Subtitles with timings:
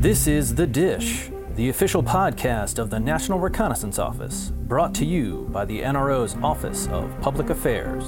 [0.00, 5.48] This is The Dish, the official podcast of the National Reconnaissance Office, brought to you
[5.50, 8.04] by the NRO's Office of Public Affairs.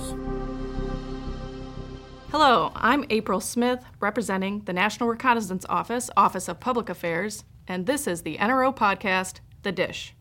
[2.30, 8.06] Hello, I'm April Smith, representing the National Reconnaissance Office, Office of Public Affairs, and this
[8.06, 10.14] is the NRO podcast, The Dish.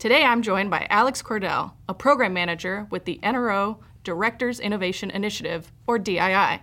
[0.00, 5.70] Today I'm joined by Alex Kordell, a program manager with the NRO Directors Innovation Initiative,
[5.86, 6.62] or DII.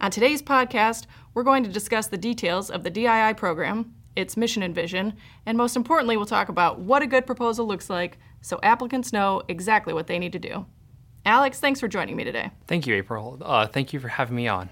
[0.00, 1.06] On today's podcast,
[1.36, 5.12] we're going to discuss the details of the DII program, its mission and vision,
[5.44, 9.42] and most importantly, we'll talk about what a good proposal looks like so applicants know
[9.46, 10.64] exactly what they need to do.
[11.26, 12.52] Alex, thanks for joining me today.
[12.66, 13.36] Thank you, April.
[13.42, 14.70] Uh, thank you for having me on.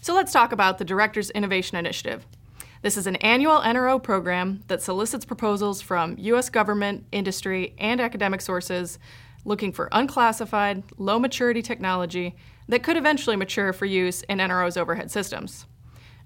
[0.00, 2.26] So let's talk about the Directors Innovation Initiative.
[2.80, 6.48] This is an annual NRO program that solicits proposals from U.S.
[6.48, 8.98] government, industry, and academic sources
[9.44, 12.34] looking for unclassified, low maturity technology
[12.66, 15.66] that could eventually mature for use in NRO's overhead systems.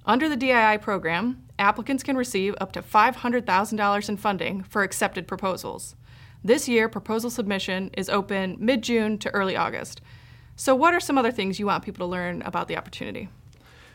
[0.04, 5.94] Under the DII program, applicants can receive up to $500,000 in funding for accepted proposals.
[6.42, 10.00] This year, proposal submission is open mid June to early August.
[10.56, 13.28] So, what are some other things you want people to learn about the opportunity?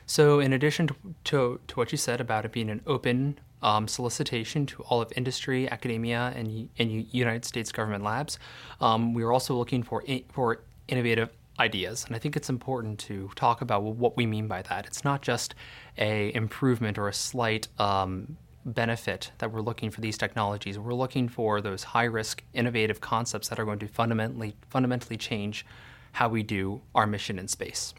[0.06, 3.90] So, in addition to, to, to what you said about it being an open um,
[3.90, 8.40] solicitation to all of industry, academia, and, and United States government labs,
[8.80, 12.06] um, we are also looking for, for innovative ideas.
[12.06, 14.86] And I think it's important to talk about what we mean by that.
[14.86, 15.56] It's not just
[15.98, 20.78] a improvement or a slight um, benefit that we're looking for these technologies.
[20.78, 25.66] We're looking for those high risk, innovative concepts that are going to fundamentally fundamentally change
[26.14, 27.94] how we do our mission in space.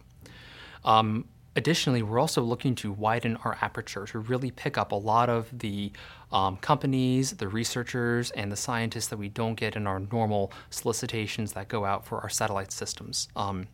[0.84, 1.24] Um,
[1.58, 5.48] Additionally, we're also looking to widen our aperture to really pick up a lot of
[5.52, 5.90] the
[6.32, 11.52] um, companies, the researchers, and the scientists that we don't get in our normal solicitations
[11.54, 13.28] that go out for our satellite systems.
[13.36, 13.66] Um,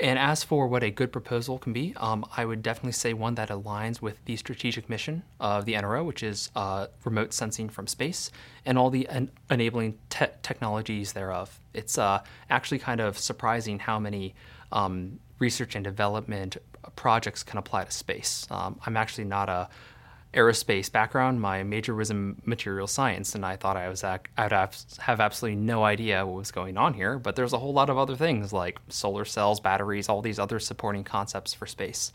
[0.00, 3.36] and as for what a good proposal can be, um, I would definitely say one
[3.36, 7.86] that aligns with the strategic mission of the NRO, which is uh, remote sensing from
[7.86, 8.32] space
[8.66, 11.60] and all the en- enabling te- technologies thereof.
[11.74, 14.34] It's uh, actually kind of surprising how many
[14.72, 16.56] um, research and development
[16.96, 18.48] projects can apply to space.
[18.50, 19.68] Um, I'm actually not a
[20.34, 21.40] aerospace background.
[21.40, 25.84] My major was in material science, and I thought I was I'd have absolutely no
[25.84, 27.18] idea what was going on here.
[27.18, 30.58] But there's a whole lot of other things like solar cells, batteries, all these other
[30.58, 32.12] supporting concepts for space.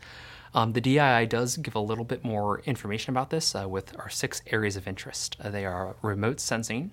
[0.52, 4.08] Um, the DII does give a little bit more information about this uh, with our
[4.08, 5.36] six areas of interest.
[5.40, 6.90] Uh, they are remote sensing,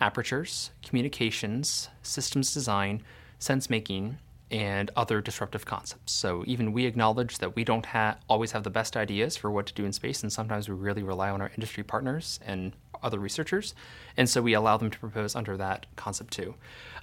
[0.00, 3.02] apertures, communications, systems design,
[3.38, 4.18] sense making,
[4.50, 6.12] and other disruptive concepts.
[6.12, 9.66] So even we acknowledge that we don't ha- always have the best ideas for what
[9.66, 12.72] to do in space, and sometimes we really rely on our industry partners and
[13.02, 13.74] other researchers,
[14.16, 16.54] and so we allow them to propose under that concept too.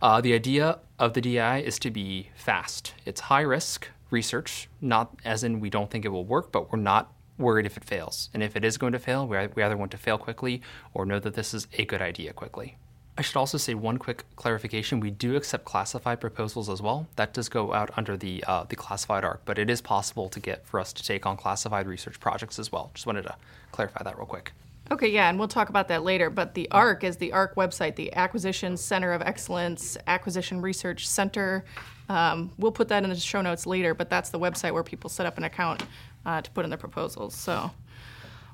[0.01, 2.94] Uh, the idea of the DI is to be fast.
[3.05, 6.79] It's high risk research, not as in we don't think it will work, but we're
[6.79, 8.29] not worried if it fails.
[8.34, 10.61] And if it is going to fail, we either want to fail quickly
[10.94, 12.78] or know that this is a good idea quickly.
[13.17, 14.99] I should also say one quick clarification.
[14.99, 17.07] We do accept classified proposals as well.
[17.15, 20.39] That does go out under the uh, the classified ARC, but it is possible to
[20.39, 22.91] get for us to take on classified research projects as well.
[22.93, 23.35] Just wanted to
[23.71, 24.51] clarify that real quick.
[24.91, 26.29] Okay, yeah, and we'll talk about that later.
[26.29, 31.63] But the ARC is the ARC website, the Acquisition Center of Excellence, Acquisition Research Center.
[32.09, 35.09] Um, we'll put that in the show notes later, but that's the website where people
[35.09, 35.83] set up an account
[36.25, 37.33] uh, to put in their proposals.
[37.33, 37.71] So,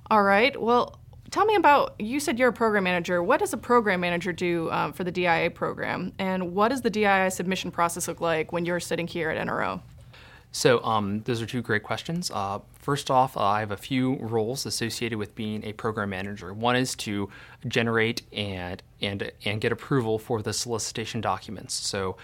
[0.09, 1.00] all right, well,
[1.31, 3.23] Tell me about, you said you're a program manager.
[3.23, 6.11] What does a program manager do um, for the DIA program?
[6.19, 9.81] And what does the DIA submission process look like when you're sitting here at NRO?
[10.53, 12.29] So, um, those are two great questions.
[12.29, 16.53] Uh, first off, uh, I have a few roles associated with being a program manager.
[16.53, 17.29] One is to
[17.65, 21.73] generate and and and get approval for the solicitation documents.
[21.73, 22.17] So,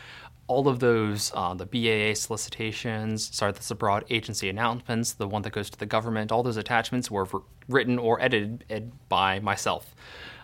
[0.48, 5.42] all of those, uh, the BAA solicitations, sorry, that's the broad agency announcements, the one
[5.42, 7.28] that goes to the government, all those attachments were
[7.68, 9.94] written or edited by myself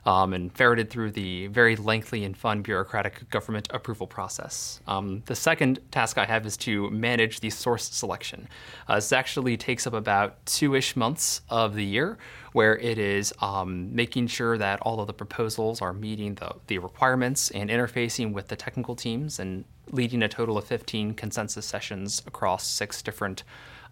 [0.05, 4.81] um, and ferreted through the very lengthy and fun bureaucratic government approval process.
[4.87, 8.47] Um, the second task I have is to manage the source selection.
[8.87, 12.17] Uh, this actually takes up about two ish months of the year,
[12.51, 16.77] where it is um, making sure that all of the proposals are meeting the, the
[16.77, 22.21] requirements and interfacing with the technical teams and leading a total of 15 consensus sessions
[22.27, 23.43] across six different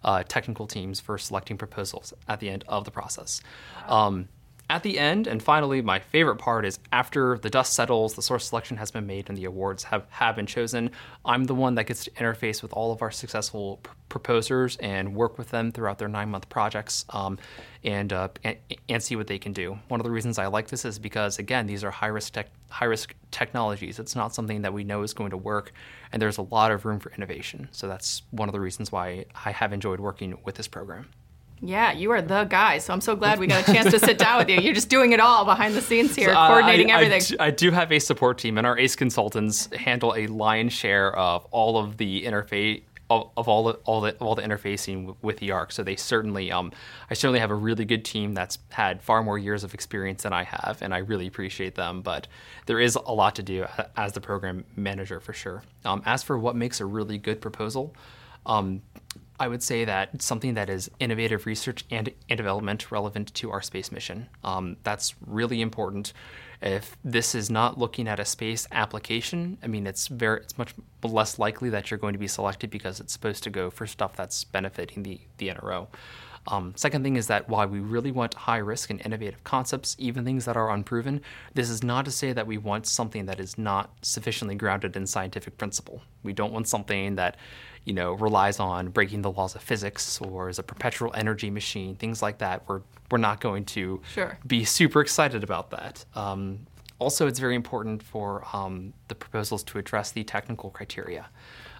[0.04, 3.40] uh, technical teams for selecting proposals at the end of the process.
[3.86, 4.28] Um,
[4.72, 8.48] at the end, and finally, my favorite part is after the dust settles, the source
[8.48, 10.90] selection has been made, and the awards have, have been chosen.
[11.26, 15.14] I'm the one that gets to interface with all of our successful pr- proposers and
[15.14, 17.38] work with them throughout their nine month projects um,
[17.84, 18.56] and, uh, and,
[18.88, 19.78] and see what they can do.
[19.88, 22.48] One of the reasons I like this is because, again, these are high risk, tech,
[22.70, 23.98] high risk technologies.
[23.98, 25.72] It's not something that we know is going to work,
[26.12, 27.68] and there's a lot of room for innovation.
[27.72, 31.10] So that's one of the reasons why I have enjoyed working with this program.
[31.64, 32.78] Yeah, you are the guy.
[32.78, 34.60] So I'm so glad we got a chance to sit down with you.
[34.60, 37.38] You're just doing it all behind the scenes here, Uh, coordinating I, everything.
[37.38, 41.44] I do have a support team, and our ACE consultants handle a lion's share of
[41.52, 42.82] all of the interface.
[43.10, 46.50] Of, of all the all the all the interfacing with the ARC, so they certainly,
[46.50, 46.72] um,
[47.10, 50.32] I certainly have a really good team that's had far more years of experience than
[50.32, 52.00] I have, and I really appreciate them.
[52.00, 52.26] But
[52.64, 53.66] there is a lot to do
[53.98, 55.62] as the program manager for sure.
[55.84, 57.94] Um, as for what makes a really good proposal,
[58.46, 58.80] um,
[59.40, 63.62] I would say that something that is innovative research and, and development relevant to our
[63.62, 64.28] space mission.
[64.44, 66.12] Um, that's really important.
[66.60, 70.74] If this is not looking at a space application, I mean, it's very, it's much
[71.02, 74.14] less likely that you're going to be selected because it's supposed to go for stuff
[74.14, 75.88] that's benefiting the, the NRO.
[76.48, 80.24] Um, second thing is that while we really want high risk and innovative concepts, even
[80.24, 81.20] things that are unproven,
[81.54, 85.06] this is not to say that we want something that is not sufficiently grounded in
[85.06, 86.02] scientific principle.
[86.24, 87.36] We don't want something that,
[87.84, 91.94] you know, relies on breaking the laws of physics or is a perpetual energy machine,
[91.94, 92.62] things like that.
[92.68, 92.80] We're
[93.10, 94.38] we're not going to Sure.
[94.46, 96.04] be super excited about that.
[96.14, 96.60] Um,
[96.98, 101.28] also, it's very important for um, the proposals to address the technical criteria.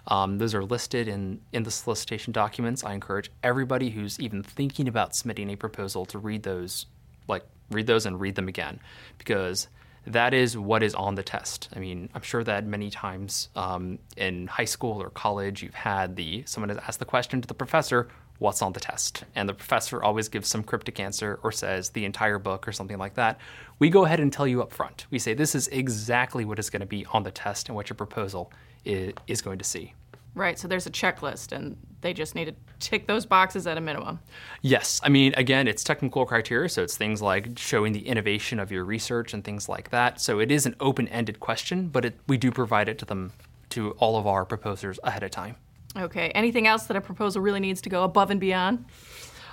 [0.07, 2.83] Um, those are listed in, in the solicitation documents.
[2.83, 6.85] I encourage everybody who's even thinking about submitting a proposal to read those,
[7.27, 8.79] like read those and read them again,
[9.17, 9.67] because
[10.05, 11.69] that is what is on the test.
[11.75, 16.15] I mean, I'm sure that many times um, in high school or college, you've had
[16.15, 18.09] the someone has asked the question to the professor,
[18.39, 22.03] "What's on the test?" and the professor always gives some cryptic answer or says the
[22.03, 23.39] entire book or something like that.
[23.79, 25.05] We go ahead and tell you up front.
[25.09, 27.89] We say this is exactly what is going to be on the test and what
[27.89, 28.51] your proposal
[28.85, 29.93] is, going to see.
[30.35, 30.57] right.
[30.59, 34.19] So there's a checklist, and they just need to tick those boxes at a minimum.
[34.61, 34.99] Yes.
[35.03, 38.83] I mean, again, it's technical criteria, so it's things like showing the innovation of your
[38.83, 40.19] research and things like that.
[40.19, 43.31] So it is an open ended question, but it, we do provide it to them,
[43.69, 45.55] to all of our proposers ahead of time.
[45.95, 46.29] Okay.
[46.31, 48.85] Anything else that a proposal really needs to go above and beyond?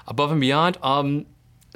[0.09, 1.27] Above and beyond, um,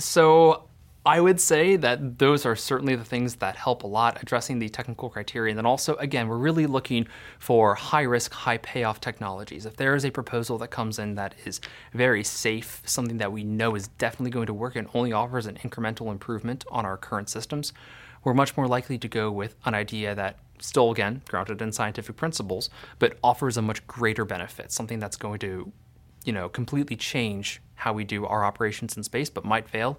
[0.00, 0.64] so
[1.06, 4.70] I would say that those are certainly the things that help a lot addressing the
[4.70, 5.50] technical criteria.
[5.50, 7.06] And then also, again, we're really looking
[7.38, 9.66] for high risk, high payoff technologies.
[9.66, 11.60] If there is a proposal that comes in that is
[11.92, 15.56] very safe, something that we know is definitely going to work and only offers an
[15.56, 17.74] incremental improvement on our current systems,
[18.24, 22.16] we're much more likely to go with an idea that still again grounded in scientific
[22.16, 25.70] principles but offers a much greater benefit something that's going to
[26.24, 29.98] you know completely change how we do our operations in space but might fail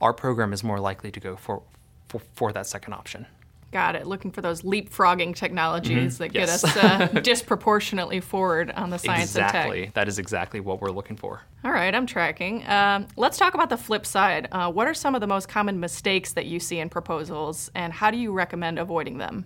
[0.00, 1.62] our program is more likely to go for
[2.08, 3.26] for, for that second option
[3.74, 4.06] Got it.
[4.06, 9.42] Looking for those leapfrogging technologies that get us uh, disproportionately forward on the science and
[9.42, 9.48] tech.
[9.48, 12.64] exactly that is exactly what we're looking for All right, I'm tracking.
[12.68, 14.46] Um, let's talk about the flip side.
[14.52, 17.92] Uh, what are some of the most common mistakes that you see in proposals, and
[17.92, 19.44] how do you recommend avoiding them?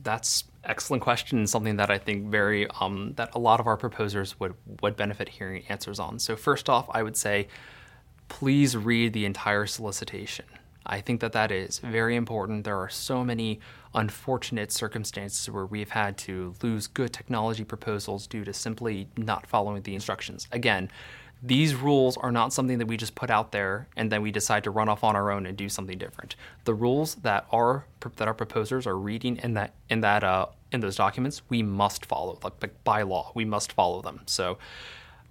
[0.00, 3.76] That's excellent question and something that I think very um, that a lot of our
[3.76, 6.20] proposers would would benefit hearing answers on.
[6.20, 7.48] So first off, I would say
[8.30, 10.46] please read the entire solicitation.
[10.86, 12.64] I think that that is very important.
[12.64, 13.60] There are so many
[13.94, 19.82] unfortunate circumstances where we've had to lose good technology proposals due to simply not following
[19.82, 20.48] the instructions.
[20.52, 20.90] Again,
[21.42, 24.64] these rules are not something that we just put out there and then we decide
[24.64, 26.36] to run off on our own and do something different.
[26.64, 27.86] The rules that our
[28.16, 32.06] that our proposers are reading in that in that uh, in those documents, we must
[32.06, 32.38] follow.
[32.42, 34.20] Like, like by law, we must follow them.
[34.26, 34.58] So,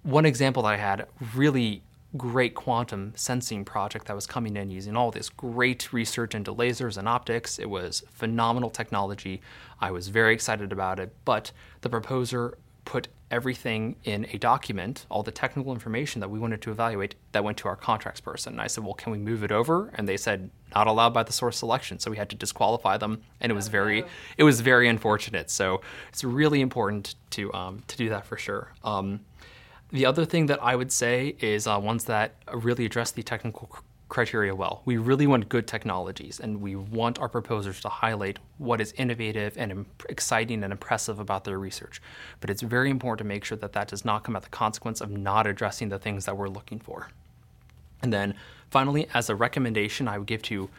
[0.04, 1.84] one example that I had really
[2.18, 6.98] great quantum sensing project that was coming in using all this great research into lasers
[6.98, 7.60] and optics.
[7.60, 9.42] It was phenomenal technology.
[9.80, 15.22] I was very excited about it, but the proposer put everything in a document, all
[15.22, 18.54] the technical information that we wanted to evaluate, that went to our contracts person.
[18.54, 19.92] And I said, Well, can we move it over?
[19.94, 22.00] And they said, Not allowed by the source selection.
[22.00, 23.22] So we had to disqualify them.
[23.40, 24.04] And it was very
[24.38, 25.52] it was very unfortunate.
[25.52, 28.74] So it's really important to um, to do that for sure.
[28.84, 29.20] Um,
[29.92, 33.68] the other thing that I would say is uh, ones that really address the technical
[33.68, 34.82] cr- criteria well.
[34.86, 39.58] We really want good technologies, and we want our proposers to highlight what is innovative
[39.58, 42.02] and exciting and impressive about their research.
[42.40, 45.02] But it's very important to make sure that that does not come at the consequence
[45.02, 47.10] of not addressing the things that we're looking for.
[48.02, 48.36] And then
[48.70, 50.70] finally, as a recommendation I would give to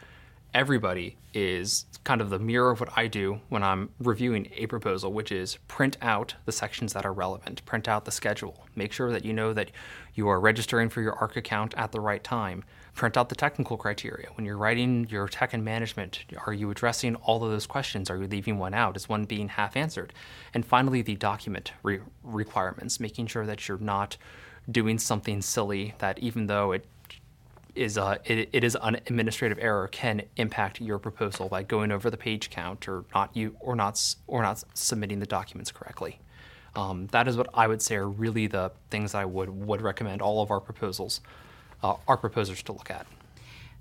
[0.53, 5.13] everybody is kind of the mirror of what I do when I'm reviewing a proposal,
[5.13, 9.11] which is print out the sections that are relevant, print out the schedule, make sure
[9.11, 9.71] that you know that
[10.13, 12.63] you are registering for your ARC account at the right time,
[12.95, 14.27] print out the technical criteria.
[14.35, 18.09] When you're writing your tech and management, are you addressing all of those questions?
[18.09, 18.97] Are you leaving one out?
[18.97, 20.13] Is one being half answered?
[20.53, 24.17] And finally, the document re- requirements, making sure that you're not
[24.69, 26.85] doing something silly that even though it
[27.75, 32.09] is uh, it, it is an administrative error can impact your proposal by going over
[32.09, 36.19] the page count or not you or not or not submitting the documents correctly.
[36.75, 40.21] Um, that is what I would say are really the things I would would recommend
[40.21, 41.21] all of our proposals
[41.83, 43.05] uh, our proposers to look at.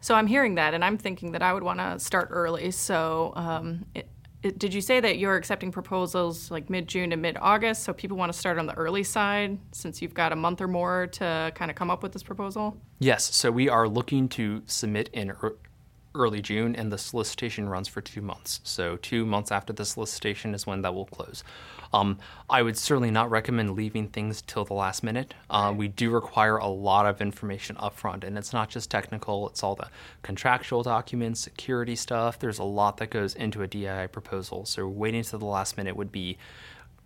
[0.00, 2.70] So I'm hearing that, and I'm thinking that I would want to start early.
[2.70, 4.08] So, um, it,
[4.42, 7.82] did you say that you're accepting proposals like mid June to mid August?
[7.82, 10.68] So people want to start on the early side since you've got a month or
[10.68, 12.76] more to kind of come up with this proposal?
[12.98, 13.34] Yes.
[13.34, 15.30] So we are looking to submit in
[16.14, 18.60] early June, and the solicitation runs for two months.
[18.64, 21.44] So, two months after the solicitation is when that will close.
[21.92, 25.34] Um, I would certainly not recommend leaving things till the last minute.
[25.48, 29.62] Uh, we do require a lot of information upfront, and it's not just technical, it's
[29.62, 29.88] all the
[30.22, 32.38] contractual documents, security stuff.
[32.38, 34.66] There's a lot that goes into a DII proposal.
[34.66, 36.38] So, waiting till the last minute would be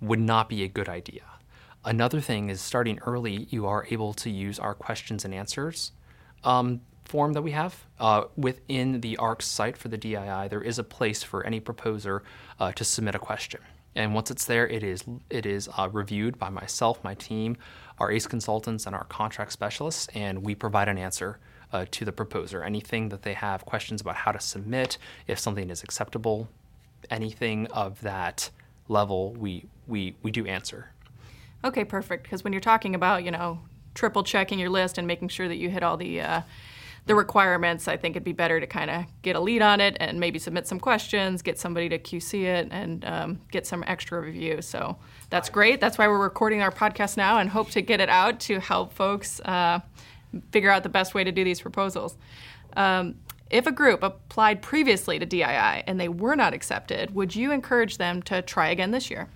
[0.00, 1.22] would not be a good idea.
[1.84, 5.92] Another thing is starting early, you are able to use our questions and answers.
[6.42, 7.84] Um, form that we have.
[7.98, 12.22] Uh, within the ARCS site for the DII, there is a place for any proposer
[12.58, 13.60] uh, to submit a question.
[13.94, 17.56] And once it's there, it is it is uh, reviewed by myself, my team,
[17.98, 21.38] our ACE consultants, and our contract specialists, and we provide an answer
[21.72, 22.64] uh, to the proposer.
[22.64, 26.48] Anything that they have questions about how to submit, if something is acceptable,
[27.10, 28.50] anything of that
[28.88, 30.90] level, we we we do answer.
[31.64, 32.24] Okay, perfect.
[32.24, 33.60] Because when you're talking about you know
[33.94, 36.40] triple checking your list and making sure that you hit all the uh,
[37.06, 39.96] the requirements, I think it'd be better to kind of get a lead on it
[40.00, 44.20] and maybe submit some questions, get somebody to QC it, and um, get some extra
[44.20, 44.62] review.
[44.62, 44.96] So
[45.28, 45.80] that's great.
[45.80, 48.94] That's why we're recording our podcast now and hope to get it out to help
[48.94, 49.80] folks uh,
[50.50, 52.16] figure out the best way to do these proposals.
[52.76, 53.16] Um,
[53.50, 57.98] if a group applied previously to DII and they were not accepted, would you encourage
[57.98, 59.28] them to try again this year?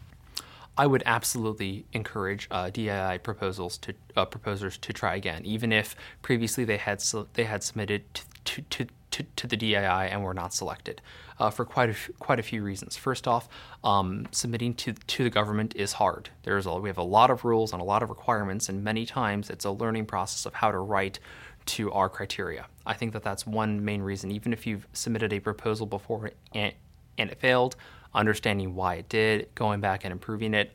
[0.78, 5.97] I would absolutely encourage uh, DII proposals to uh, proposers to try again, even if
[6.23, 7.02] previously they had
[7.35, 8.04] they had submitted
[8.44, 9.75] to, to, to, to, the DII
[10.12, 11.02] and were not selected,
[11.40, 12.97] uh, for quite a f- quite a few reasons.
[12.97, 13.49] First off,
[13.82, 16.30] um, submitting to to the government is hard.
[16.44, 19.04] There's a, we have a lot of rules and a lot of requirements, and many
[19.04, 21.18] times it's a learning process of how to write
[21.66, 22.66] to our criteria.
[22.87, 24.30] I think that that's one main reason.
[24.30, 26.73] Even if you've submitted a proposal before and,
[27.18, 27.75] and it failed,
[28.14, 30.72] understanding why it did, going back and improving it.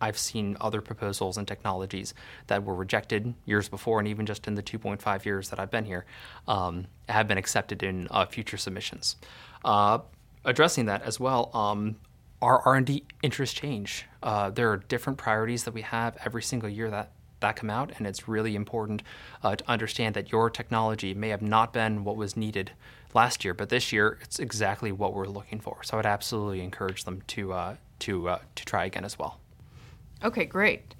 [0.00, 2.14] I've seen other proposals and technologies
[2.48, 5.86] that were rejected years before, and even just in the 2.5 years that I've been
[5.86, 6.04] here,
[6.46, 9.16] um, have been accepted in uh, future submissions.
[9.64, 9.98] Uh,
[10.44, 11.96] addressing that as well, um,
[12.42, 14.04] our R&D interests change.
[14.22, 17.12] Uh, there are different priorities that we have every single year that
[17.44, 19.02] that come out, and it's really important
[19.42, 22.72] uh, to understand that your technology may have not been what was needed
[23.14, 25.82] last year, but this year it's exactly what we're looking for.
[25.84, 29.38] So I'd absolutely encourage them to uh, to uh, to try again as well.
[30.22, 30.94] Okay, great.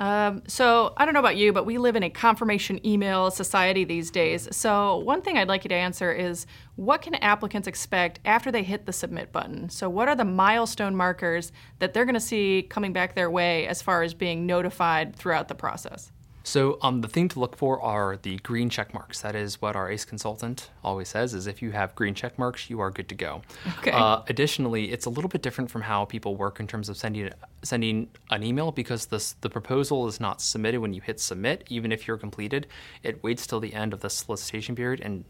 [0.00, 3.84] Um, so I don't know about you, but we live in a confirmation email society
[3.84, 4.48] these days.
[4.50, 8.62] So one thing I'd like you to answer is what can applicants expect after they
[8.62, 9.68] hit the submit button?
[9.68, 13.66] So what are the milestone markers that they're going to see coming back their way
[13.66, 16.10] as far as being notified throughout the process?
[16.42, 19.20] So um, the thing to look for are the green check marks.
[19.20, 22.70] That is what our ACE consultant always says: is if you have green check marks,
[22.70, 23.42] you are good to go.
[23.78, 23.90] Okay.
[23.90, 27.30] Uh, additionally, it's a little bit different from how people work in terms of sending
[27.62, 31.64] sending an email because this, the proposal is not submitted when you hit submit.
[31.68, 32.66] Even if you're completed,
[33.02, 35.24] it waits till the end of the solicitation period and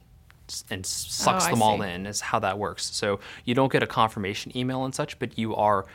[0.70, 2.06] and sucks oh, them all in.
[2.06, 2.94] Is how that works.
[2.94, 5.86] So you don't get a confirmation email and such, but you are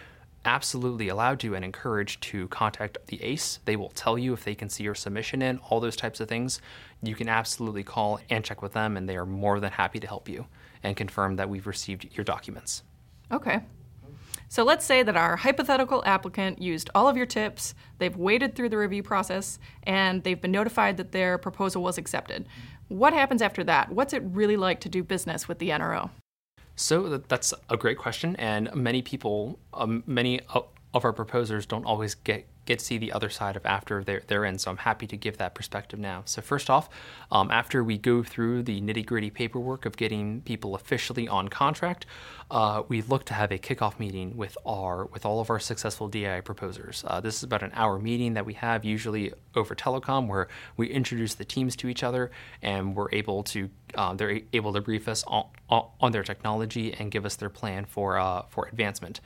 [0.46, 3.60] absolutely allowed to and encouraged to contact the ACE.
[3.66, 6.28] They will tell you if they can see your submission in, all those types of
[6.28, 6.62] things.
[7.02, 10.08] You can absolutely call and check with them, and they are more than happy to
[10.08, 10.46] help you
[10.84, 12.84] and confirm that we've received your documents.
[13.32, 13.62] Okay.
[14.48, 18.70] So let's say that our hypothetical applicant used all of your tips, they've waded through
[18.70, 22.48] the review process, and they've been notified that their proposal was accepted.
[22.88, 23.92] What happens after that?
[23.92, 26.12] What's it really like to do business with the NRO?
[26.76, 30.42] So that's a great question, and many people, um, many
[30.96, 34.24] of our proposers don't always get get to see the other side of after they're,
[34.28, 34.58] they're in.
[34.58, 36.24] So I'm happy to give that perspective now.
[36.26, 36.90] So first off,
[37.32, 42.08] um, after we go through the nitty gritty paperwork of getting people officially on contract,
[42.50, 46.08] uh, we look to have a kickoff meeting with our with all of our successful
[46.08, 47.04] DI proposers.
[47.08, 50.48] Uh, this is about an hour meeting that we have usually over telecom, where
[50.78, 54.82] we introduce the teams to each other, and we're able to uh, they're able to
[54.82, 59.22] brief us on, on, their technology and give us their plan for uh, for advancement.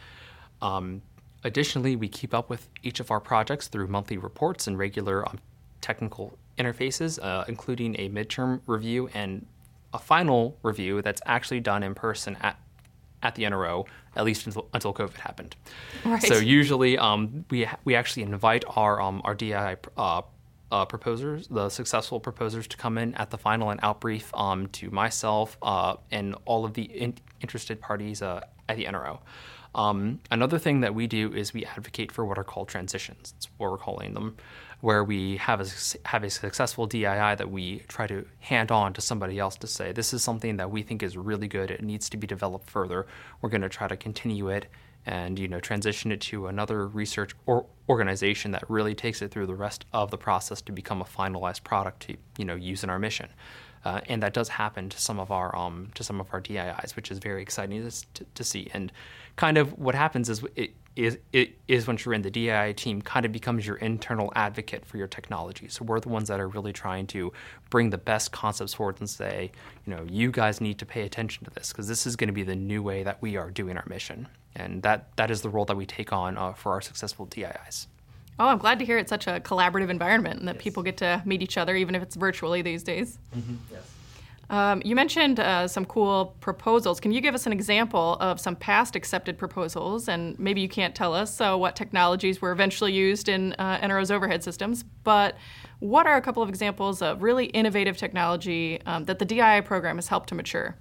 [0.61, 1.01] Um,
[1.43, 5.39] Additionally, we keep up with each of our projects through monthly reports and regular um,
[5.81, 9.45] technical interfaces, uh, including a midterm review and
[9.93, 12.59] a final review that's actually done in person at
[13.21, 15.55] at the NRO, at least until, until COVID happened.
[16.05, 16.23] Right.
[16.23, 20.21] So usually, um, we we actually invite our um, our DI uh,
[20.71, 24.89] uh, proposers, the successful proposers, to come in at the final and outbrief um, to
[24.91, 29.19] myself uh, and all of the in- interested parties uh, at the NRO.
[29.75, 33.33] Um, another thing that we do is we advocate for what are called transitions.
[33.33, 34.35] That's what we're calling them,
[34.81, 35.67] where we have a,
[36.07, 39.91] have a successful DII that we try to hand on to somebody else to say,
[39.91, 41.69] this is something that we think is really good.
[41.69, 43.05] It needs to be developed further.
[43.41, 44.65] We're going to try to continue it
[45.05, 49.47] and you know transition it to another research or organization that really takes it through
[49.47, 52.89] the rest of the process to become a finalized product to you know use in
[52.89, 53.29] our mission.
[53.85, 56.95] Uh, and that does happen to some of our um, to some of our DIIs,
[56.95, 58.69] which is very exciting to, to, see.
[58.73, 58.91] And
[59.37, 63.01] kind of what happens is it is it is once you're in the DII team,
[63.01, 65.69] kind of becomes your internal advocate for your technology.
[65.69, 67.31] So we're the ones that are really trying to
[67.69, 69.51] bring the best concepts forward and say,
[69.85, 72.33] you know, you guys need to pay attention to this because this is going to
[72.33, 75.49] be the new way that we are doing our mission, and that that is the
[75.49, 77.87] role that we take on uh, for our successful DIIs.
[78.39, 80.63] Oh, I'm glad to hear it's such a collaborative environment and that yes.
[80.63, 83.19] people get to meet each other, even if it's virtually these days.
[83.35, 83.55] Mm-hmm.
[83.71, 83.81] Yes.
[84.49, 86.99] Um, you mentioned uh, some cool proposals.
[86.99, 90.07] Can you give us an example of some past accepted proposals?
[90.07, 94.09] And maybe you can't tell us so what technologies were eventually used in uh, NRO's
[94.09, 95.37] overhead systems, but
[95.79, 99.97] what are a couple of examples of really innovative technology um, that the DII program
[99.97, 100.75] has helped to mature?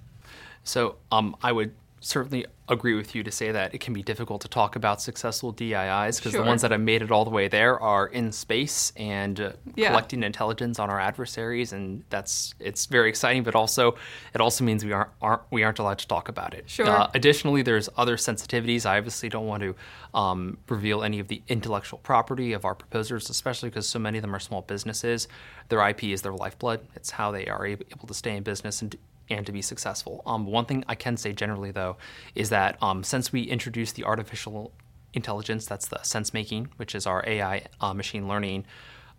[0.63, 4.41] So um, I would certainly agree with you to say that it can be difficult
[4.41, 6.41] to talk about successful DIIs because sure.
[6.41, 9.51] the ones that have made it all the way there are in space and uh,
[9.75, 9.89] yeah.
[9.89, 13.43] collecting intelligence on our adversaries, and that's it's very exciting.
[13.43, 13.95] But also,
[14.33, 16.69] it also means we aren't, aren't we aren't allowed to talk about it.
[16.69, 16.87] Sure.
[16.87, 18.85] Uh, additionally, there's other sensitivities.
[18.85, 19.75] I obviously don't want to
[20.13, 24.21] um, reveal any of the intellectual property of our proposers, especially because so many of
[24.21, 25.27] them are small businesses.
[25.69, 26.85] Their IP is their lifeblood.
[26.95, 28.95] It's how they are able to stay in business and
[29.29, 30.21] and to be successful.
[30.25, 31.97] Um, one thing I can say generally, though,
[32.35, 34.71] is that um, since we introduced the artificial
[35.13, 38.65] intelligence, that's the sense making, which is our AI uh, machine learning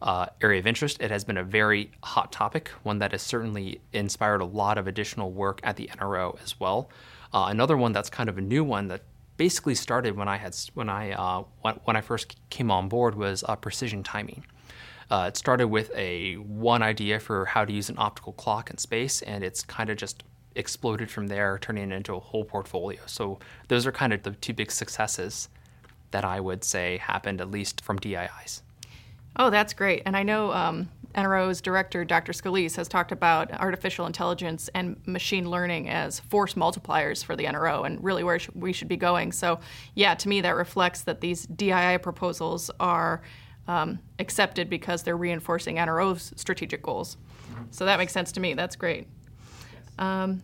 [0.03, 3.81] uh, area of interest, it has been a very hot topic, one that has certainly
[3.93, 6.89] inspired a lot of additional work at the NRO as well.
[7.33, 9.03] Uh, another one that's kind of a new one that
[9.37, 11.45] basically started when I had when I uh,
[11.85, 14.45] when I first came on board was uh, precision timing.
[15.11, 18.79] Uh, it started with a one idea for how to use an optical clock in
[18.79, 20.23] space, and it's kind of just
[20.55, 23.01] exploded from there, turning it into a whole portfolio.
[23.07, 25.49] So those are kind of the two big successes
[26.13, 28.63] that I would say happened at least from DIIs.
[29.37, 30.03] Oh, that's great.
[30.07, 32.33] And I know um, NRO's director, Dr.
[32.33, 37.87] Scolese, has talked about artificial intelligence and machine learning as force multipliers for the NRO
[37.87, 39.31] and really where we should be going.
[39.31, 39.61] So,
[39.95, 43.23] yeah, to me, that reflects that these DII proposals are
[43.71, 47.17] um, accepted because they're reinforcing NRO's strategic goals.
[47.71, 48.55] So that makes sense to me.
[48.55, 49.07] That's great.
[49.97, 50.43] Um,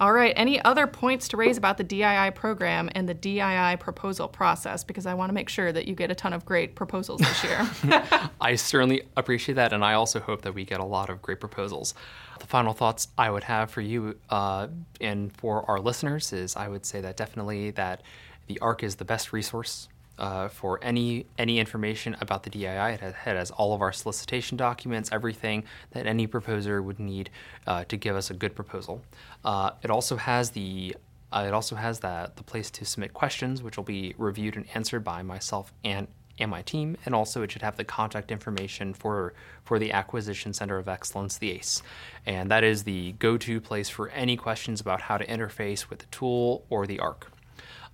[0.00, 0.32] all right.
[0.34, 4.82] Any other points to raise about the DII program and the DII proposal process?
[4.82, 7.44] Because I want to make sure that you get a ton of great proposals this
[7.44, 8.00] year.
[8.40, 11.40] I certainly appreciate that, and I also hope that we get a lot of great
[11.40, 11.94] proposals.
[12.40, 14.68] The final thoughts I would have for you uh,
[15.00, 18.02] and for our listeners is I would say that definitely that
[18.46, 22.94] the ARC is the best resource uh, for any any information about the DII.
[22.94, 27.30] It has, it has, all of our solicitation documents, everything that any proposer would need
[27.66, 29.02] uh, to give us a good proposal.
[29.44, 30.96] Uh, it also has the
[31.32, 34.66] uh, it also has that the place to submit questions, which will be reviewed and
[34.74, 36.06] answered by myself and
[36.38, 40.52] and my team, and also it should have the contact information for for the Acquisition
[40.52, 41.82] Center of Excellence, the ACE,
[42.26, 46.06] and that is the go-to place for any questions about how to interface with the
[46.06, 47.30] tool or the ARC.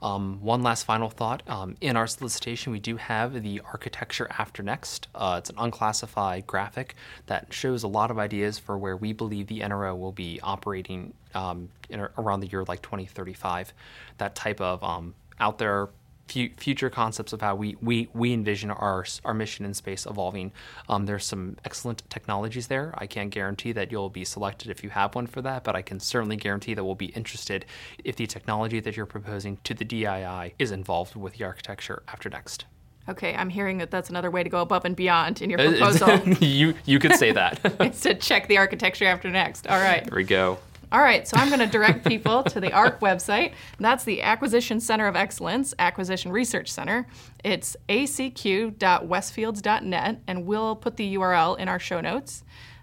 [0.02, 1.42] Um, one last final thought.
[1.48, 5.08] Um, in our solicitation, we do have the architecture after next.
[5.14, 6.94] Uh, it's an unclassified graphic
[7.26, 11.12] that shows a lot of ideas for where we believe the NRO will be operating
[11.34, 13.72] um, in, around the year like 2035.
[14.18, 15.88] That type of um, out there
[16.30, 20.52] future concepts of how we, we, we envision our, our mission in space evolving.
[20.88, 22.94] Um, there's some excellent technologies there.
[22.96, 25.82] I can't guarantee that you'll be selected if you have one for that, but I
[25.82, 27.66] can certainly guarantee that we'll be interested
[28.04, 32.28] if the technology that you're proposing to the DII is involved with the architecture after
[32.28, 32.64] next.
[33.08, 36.18] Okay, I'm hearing that that's another way to go above and beyond in your proposal.
[36.40, 37.58] you you could say that.
[37.80, 39.66] it's to check the architecture after next.
[39.66, 40.04] All right.
[40.04, 40.58] There we go.
[40.92, 43.52] All right, so I'm going to direct people to the ARC website.
[43.78, 47.06] That's the Acquisition Center of Excellence, Acquisition Research Center.
[47.44, 52.42] It's acq.westfields.net, and we'll put the URL in our show notes.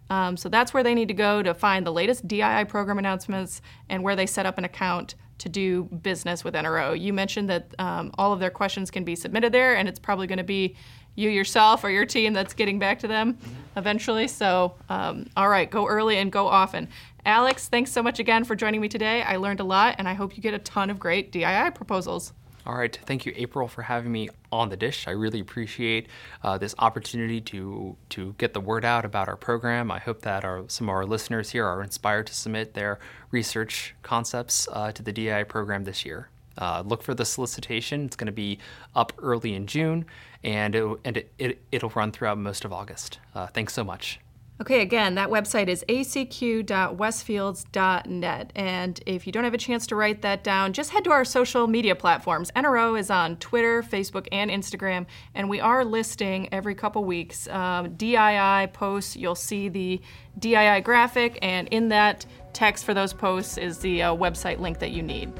[0.09, 3.61] Um, so that's where they need to go to find the latest DII program announcements
[3.89, 6.97] and where they set up an account to do business with NRO.
[6.97, 10.27] You mentioned that um, all of their questions can be submitted there, and it's probably
[10.27, 10.77] going to be
[11.15, 13.37] you yourself or your team that's getting back to them
[13.75, 14.27] eventually.
[14.27, 16.87] So, um, all right, go early and go often.
[17.27, 19.21] Alex, thanks so much again for joining me today.
[19.21, 22.31] I learned a lot, and I hope you get a ton of great DII proposals.
[22.65, 22.97] All right.
[23.05, 25.09] Thank you, April, for having me on the dish.
[25.09, 26.07] I really appreciate
[26.41, 29.91] uh, this opportunity to to get the word out about our program.
[29.91, 32.97] I hope that our, some of our listeners here are inspired to submit their
[33.31, 36.29] research concepts uh, to the DII program this year.
[36.57, 38.05] Uh, look for the solicitation.
[38.05, 38.57] It's going to be
[38.95, 40.05] up early in June,
[40.45, 43.19] and it, and it, it, it'll run throughout most of August.
[43.35, 44.21] Uh, thanks so much.
[44.59, 48.51] Okay, again, that website is acq.westfields.net.
[48.55, 51.23] And if you don't have a chance to write that down, just head to our
[51.23, 52.49] social media platforms.
[52.55, 57.95] NRO is on Twitter, Facebook, and Instagram, and we are listing every couple weeks um,
[57.97, 59.15] DII posts.
[59.15, 60.01] You'll see the
[60.39, 64.89] DII graphic, and in that text for those posts is the uh, website link that
[64.89, 65.31] you need.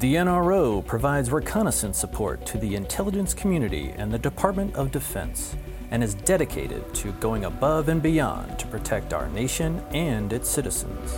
[0.00, 5.56] The NRO provides reconnaissance support to the intelligence community and the Department of Defense
[5.90, 11.14] and is dedicated to going above and beyond to protect our nation and its citizens.